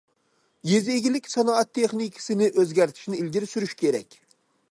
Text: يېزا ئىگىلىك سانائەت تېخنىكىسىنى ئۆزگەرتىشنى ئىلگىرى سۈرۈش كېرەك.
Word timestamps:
يېزا 0.69 0.93
ئىگىلىك 0.99 1.27
سانائەت 1.33 1.69
تېخنىكىسىنى 1.79 2.49
ئۆزگەرتىشنى 2.61 3.19
ئىلگىرى 3.21 3.53
سۈرۈش 3.55 3.79
كېرەك. 3.85 4.19